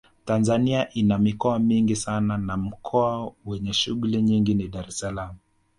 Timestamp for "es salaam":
4.87-5.35